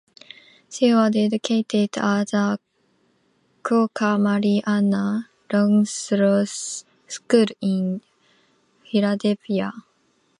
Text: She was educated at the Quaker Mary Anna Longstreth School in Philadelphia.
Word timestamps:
She 0.67 0.95
was 0.95 1.15
educated 1.15 1.95
at 1.99 2.29
the 2.31 2.59
Quaker 3.61 4.17
Mary 4.17 4.63
Anna 4.65 5.29
Longstreth 5.53 6.83
School 7.07 7.45
in 7.61 8.01
Philadelphia. 8.91 9.71